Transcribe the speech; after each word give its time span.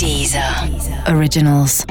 Deezer 0.00 0.42
Originals. 1.14 1.84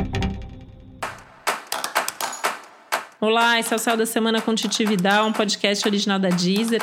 Olá, 3.21 3.59
esse 3.59 3.71
é 3.71 3.75
o 3.75 3.77
Céu 3.77 3.95
da 3.95 4.07
Semana 4.07 4.41
com 4.41 4.55
Titi 4.55 4.83
Vidal, 4.83 5.27
um 5.27 5.31
podcast 5.31 5.87
original 5.87 6.17
da 6.17 6.29
Deezer. 6.29 6.81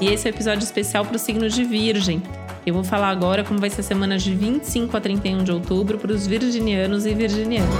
E 0.00 0.08
esse 0.08 0.26
é 0.26 0.30
o 0.32 0.34
um 0.34 0.36
episódio 0.36 0.64
especial 0.64 1.04
para 1.04 1.14
o 1.14 1.18
signo 1.20 1.48
de 1.48 1.62
Virgem. 1.62 2.20
Eu 2.66 2.74
vou 2.74 2.82
falar 2.82 3.10
agora 3.10 3.44
como 3.44 3.60
vai 3.60 3.70
ser 3.70 3.82
a 3.82 3.84
semana 3.84 4.18
de 4.18 4.34
25 4.34 4.96
a 4.96 5.00
31 5.00 5.44
de 5.44 5.52
outubro 5.52 5.98
para 5.98 6.12
os 6.12 6.26
virginianos 6.26 7.06
e 7.06 7.14
virginianas. 7.14 7.72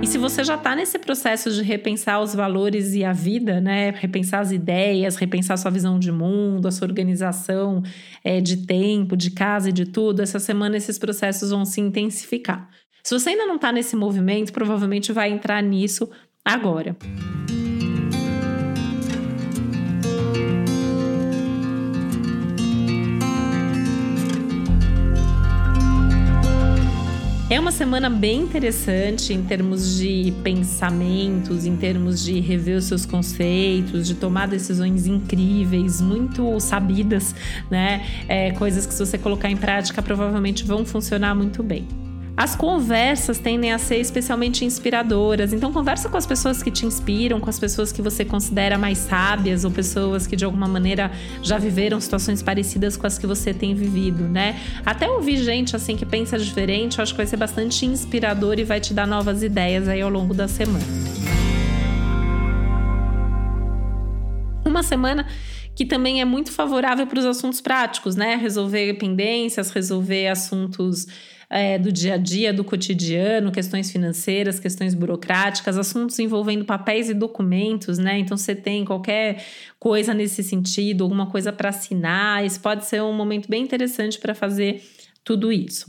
E 0.00 0.06
se 0.06 0.16
você 0.16 0.44
já 0.44 0.54
está 0.54 0.76
nesse 0.76 0.96
processo 0.96 1.50
de 1.50 1.62
repensar 1.62 2.20
os 2.20 2.32
valores 2.32 2.94
e 2.94 3.04
a 3.04 3.12
vida, 3.12 3.60
né? 3.60 3.90
Repensar 3.90 4.40
as 4.40 4.52
ideias, 4.52 5.16
repensar 5.16 5.56
sua 5.56 5.72
visão 5.72 5.98
de 5.98 6.12
mundo, 6.12 6.68
a 6.68 6.70
sua 6.70 6.86
organização 6.86 7.82
é, 8.22 8.40
de 8.40 8.58
tempo, 8.58 9.16
de 9.16 9.32
casa 9.32 9.70
e 9.70 9.72
de 9.72 9.86
tudo, 9.86 10.22
essa 10.22 10.38
semana 10.38 10.76
esses 10.76 10.98
processos 10.98 11.50
vão 11.50 11.64
se 11.64 11.80
intensificar. 11.80 12.68
Se 13.02 13.18
você 13.18 13.30
ainda 13.30 13.46
não 13.46 13.56
está 13.56 13.72
nesse 13.72 13.96
movimento, 13.96 14.52
provavelmente 14.52 15.12
vai 15.12 15.30
entrar 15.32 15.60
nisso 15.62 16.08
agora. 16.44 16.96
É 27.58 27.60
uma 27.60 27.72
semana 27.72 28.08
bem 28.08 28.42
interessante 28.42 29.34
em 29.34 29.42
termos 29.42 29.98
de 29.98 30.32
pensamentos, 30.44 31.66
em 31.66 31.76
termos 31.76 32.24
de 32.24 32.38
rever 32.38 32.76
os 32.76 32.84
seus 32.84 33.04
conceitos, 33.04 34.06
de 34.06 34.14
tomar 34.14 34.46
decisões 34.46 35.08
incríveis, 35.08 36.00
muito 36.00 36.60
sabidas, 36.60 37.34
né? 37.68 38.06
É, 38.28 38.52
coisas 38.52 38.86
que, 38.86 38.94
se 38.94 39.04
você 39.04 39.18
colocar 39.18 39.50
em 39.50 39.56
prática, 39.56 40.00
provavelmente 40.00 40.64
vão 40.64 40.86
funcionar 40.86 41.34
muito 41.34 41.60
bem. 41.60 41.88
As 42.38 42.54
conversas 42.54 43.36
tendem 43.40 43.72
a 43.72 43.78
ser 43.78 43.96
especialmente 43.96 44.64
inspiradoras, 44.64 45.52
então 45.52 45.72
conversa 45.72 46.08
com 46.08 46.16
as 46.16 46.24
pessoas 46.24 46.62
que 46.62 46.70
te 46.70 46.86
inspiram, 46.86 47.40
com 47.40 47.50
as 47.50 47.58
pessoas 47.58 47.90
que 47.90 48.00
você 48.00 48.24
considera 48.24 48.78
mais 48.78 48.98
sábias 48.98 49.64
ou 49.64 49.72
pessoas 49.72 50.24
que 50.24 50.36
de 50.36 50.44
alguma 50.44 50.68
maneira 50.68 51.10
já 51.42 51.58
viveram 51.58 52.00
situações 52.00 52.40
parecidas 52.40 52.96
com 52.96 53.08
as 53.08 53.18
que 53.18 53.26
você 53.26 53.52
tem 53.52 53.74
vivido, 53.74 54.22
né? 54.22 54.54
Até 54.86 55.10
ouvir 55.10 55.38
gente 55.38 55.74
assim 55.74 55.96
que 55.96 56.06
pensa 56.06 56.38
diferente, 56.38 56.98
eu 56.98 57.02
acho 57.02 57.12
que 57.12 57.16
vai 57.16 57.26
ser 57.26 57.36
bastante 57.36 57.84
inspirador 57.84 58.60
e 58.60 58.62
vai 58.62 58.78
te 58.78 58.94
dar 58.94 59.04
novas 59.04 59.42
ideias 59.42 59.88
aí 59.88 60.00
ao 60.00 60.08
longo 60.08 60.32
da 60.32 60.46
semana. 60.46 60.86
Uma 64.64 64.84
semana 64.84 65.26
que 65.74 65.84
também 65.84 66.20
é 66.20 66.24
muito 66.24 66.52
favorável 66.52 67.04
para 67.04 67.18
os 67.18 67.24
assuntos 67.24 67.60
práticos, 67.60 68.14
né? 68.14 68.36
Resolver 68.36 68.94
pendências, 68.94 69.70
resolver 69.70 70.28
assuntos 70.28 71.08
é, 71.50 71.78
do 71.78 71.90
dia 71.90 72.14
a 72.14 72.16
dia, 72.16 72.52
do 72.52 72.62
cotidiano, 72.62 73.50
questões 73.50 73.90
financeiras, 73.90 74.60
questões 74.60 74.94
burocráticas, 74.94 75.78
assuntos 75.78 76.18
envolvendo 76.18 76.64
papéis 76.64 77.08
e 77.08 77.14
documentos, 77.14 77.98
né? 77.98 78.18
Então, 78.18 78.36
você 78.36 78.54
tem 78.54 78.84
qualquer 78.84 79.44
coisa 79.78 80.12
nesse 80.12 80.42
sentido, 80.42 81.04
alguma 81.04 81.26
coisa 81.26 81.52
para 81.52 81.70
assinar, 81.70 82.44
isso 82.44 82.60
pode 82.60 82.84
ser 82.84 83.02
um 83.02 83.12
momento 83.12 83.48
bem 83.48 83.62
interessante 83.62 84.18
para 84.18 84.34
fazer 84.34 84.82
tudo 85.24 85.52
isso. 85.52 85.86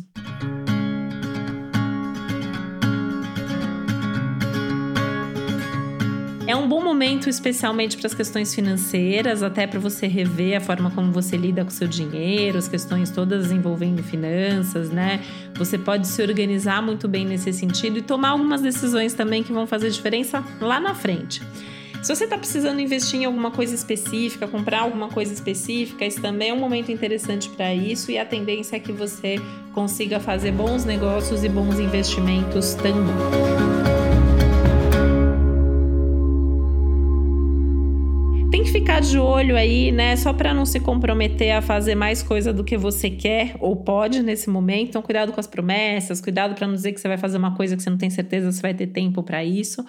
É 6.50 6.55
um 6.55 6.67
bom 6.67 6.83
momento, 6.83 7.30
especialmente 7.30 7.95
para 7.95 8.08
as 8.08 8.14
questões 8.16 8.55
financeiras, 8.55 9.44
até 9.44 9.67
para 9.67 9.80
você 9.80 10.08
rever 10.08 10.58
a 10.58 10.59
forma 10.59 10.89
como 10.89 11.11
você 11.11 11.38
lida 11.38 11.64
com 11.64 11.69
o 11.69 11.72
seu 11.72 11.88
dinheiro, 11.88 12.58
as 12.58 12.67
questões 12.67 13.11
todas 13.11 13.52
envolvendo 13.52 14.02
finanças, 14.02 14.89
né? 14.89 15.23
Você 15.53 15.77
pode 15.77 16.08
se 16.08 16.20
organizar 16.23 16.81
muito 16.81 17.08
bem 17.08 17.23
nesse 17.23 17.53
sentido 17.53 18.00
e 18.00 18.02
tomar 18.02 18.30
algumas 18.30 18.64
decisões 18.64 19.14
também 19.14 19.44
que 19.44 19.54
vão 19.54 19.67
fazer 19.67 19.92
diferença 19.92 20.43
lá 20.60 20.80
na 20.80 20.95
frente. 20.95 21.39
Se 22.02 22.15
você 22.15 22.23
está 22.23 22.36
precisando 22.36 22.80
investir 22.80 23.20
em 23.20 23.26
alguma 23.26 23.52
coisa 23.52 23.76
específica, 23.76 24.48
comprar 24.48 24.80
alguma 24.80 25.10
coisa 25.10 25.31
específica, 25.31 26.04
esse 26.04 26.20
também 26.20 26.49
é 26.49 26.54
um 26.54 26.60
momento 26.60 26.92
interessante 26.92 27.48
para 27.48 27.76
isso 27.76 28.10
e 28.10 28.17
a 28.17 28.26
tendência 28.26 28.76
é 28.76 28.80
que 28.80 28.92
você 28.92 29.39
consiga 29.71 30.20
fazer 30.20 30.52
bons 30.52 30.83
negócios 30.83 31.43
e 31.43 31.49
bons 31.49 31.77
investimentos 31.77 32.73
também. 32.73 33.79
Que 38.69 38.80
ficar 38.80 38.99
de 38.99 39.17
olho 39.17 39.57
aí, 39.57 39.91
né? 39.91 40.15
Só 40.15 40.31
para 40.31 40.53
não 40.53 40.63
se 40.63 40.80
comprometer 40.80 41.52
a 41.52 41.61
fazer 41.61 41.95
mais 41.95 42.21
coisa 42.21 42.53
do 42.53 42.63
que 42.63 42.77
você 42.77 43.09
quer 43.09 43.55
ou 43.59 43.75
pode 43.75 44.21
nesse 44.21 44.47
momento. 44.49 44.89
Então, 44.89 45.02
cuidado 45.02 45.31
com 45.31 45.39
as 45.39 45.47
promessas, 45.47 46.21
cuidado 46.21 46.53
para 46.53 46.67
não 46.67 46.75
dizer 46.75 46.91
que 46.91 47.02
você 47.02 47.07
vai 47.07 47.17
fazer 47.17 47.37
uma 47.37 47.55
coisa 47.55 47.75
que 47.75 47.81
você 47.81 47.89
não 47.89 47.97
tem 47.97 48.11
certeza 48.11 48.52
se 48.52 48.61
vai 48.61 48.73
ter 48.73 48.87
tempo 48.87 49.23
para 49.23 49.43
isso. 49.43 49.83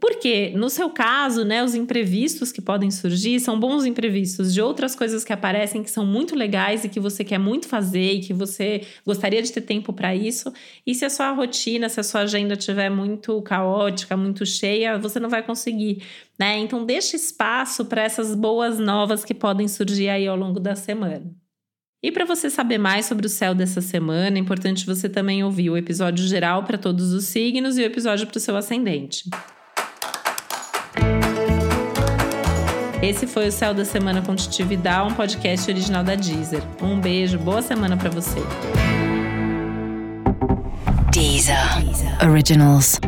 Porque, 0.00 0.52
no 0.54 0.70
seu 0.70 0.90
caso, 0.90 1.44
né, 1.44 1.62
os 1.64 1.74
imprevistos 1.74 2.52
que 2.52 2.62
podem 2.62 2.88
surgir 2.88 3.40
são 3.40 3.58
bons 3.58 3.84
imprevistos 3.84 4.54
de 4.54 4.62
outras 4.62 4.94
coisas 4.94 5.24
que 5.24 5.32
aparecem 5.32 5.82
que 5.82 5.90
são 5.90 6.06
muito 6.06 6.36
legais 6.36 6.84
e 6.84 6.88
que 6.88 7.00
você 7.00 7.24
quer 7.24 7.38
muito 7.38 7.66
fazer 7.66 8.12
e 8.12 8.20
que 8.20 8.32
você 8.32 8.82
gostaria 9.04 9.42
de 9.42 9.52
ter 9.52 9.62
tempo 9.62 9.92
para 9.92 10.14
isso. 10.14 10.52
E 10.86 10.94
se 10.94 11.04
a 11.04 11.10
sua 11.10 11.32
rotina, 11.32 11.88
se 11.88 11.98
a 11.98 12.04
sua 12.04 12.20
agenda 12.20 12.54
estiver 12.54 12.88
muito 12.88 13.42
caótica, 13.42 14.16
muito 14.16 14.46
cheia, 14.46 14.96
você 14.96 15.18
não 15.18 15.28
vai 15.28 15.42
conseguir, 15.42 16.04
né? 16.38 16.56
Então, 16.58 16.84
deixe 16.86 17.16
espaço 17.16 17.84
para 17.84 18.02
essas 18.02 18.36
boas 18.36 18.78
novas 18.78 19.24
que 19.24 19.34
podem 19.34 19.66
surgir 19.66 20.10
aí 20.10 20.28
ao 20.28 20.36
longo 20.36 20.60
da 20.60 20.76
semana. 20.76 21.28
E 22.00 22.12
para 22.12 22.24
você 22.24 22.48
saber 22.48 22.78
mais 22.78 23.06
sobre 23.06 23.26
o 23.26 23.28
céu 23.28 23.52
dessa 23.52 23.80
semana, 23.80 24.36
é 24.36 24.40
importante 24.40 24.86
você 24.86 25.08
também 25.08 25.42
ouvir 25.42 25.70
o 25.70 25.76
episódio 25.76 26.24
geral 26.24 26.62
para 26.62 26.78
todos 26.78 27.12
os 27.12 27.24
signos 27.24 27.76
e 27.76 27.82
o 27.82 27.84
episódio 27.84 28.28
para 28.28 28.36
o 28.36 28.40
seu 28.40 28.56
ascendente. 28.56 29.24
Esse 33.00 33.28
foi 33.28 33.46
o 33.46 33.52
Céu 33.52 33.72
da 33.72 33.84
Semana 33.84 34.22
com 34.22 34.34
Titi 34.34 34.64
Vidal, 34.64 35.06
um 35.06 35.14
podcast 35.14 35.70
original 35.70 36.02
da 36.02 36.16
Deezer. 36.16 36.62
Um 36.82 37.00
beijo, 37.00 37.38
boa 37.38 37.62
semana 37.62 37.96
para 37.96 38.10
você. 38.10 38.40
Deezer. 41.12 41.80
Deezer. 41.80 42.28
Originals. 42.28 43.00